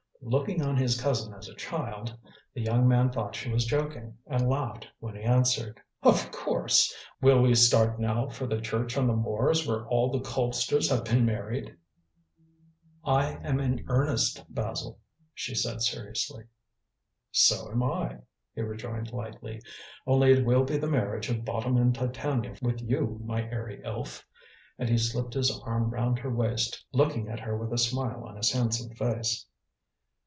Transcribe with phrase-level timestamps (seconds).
[0.23, 2.15] Looking on his cousin as a child,
[2.53, 6.93] the young man thought that she was joking, and laughed when he answered: "Of course.
[7.21, 11.03] Will we start now for the church on the moors where all the Colpsters have
[11.05, 11.75] been married?"
[13.03, 14.99] "I am in earnest, Basil,"
[15.33, 16.43] she said seriously.
[17.31, 18.19] "So am I,"
[18.53, 19.59] he rejoined lightly,
[20.05, 24.23] "only it will be the marriage of Bottom and Titania with you, my airy elf,"
[24.77, 28.35] and he slipped his arm round her waist, looking at her with a smile on
[28.37, 29.47] his handsome face.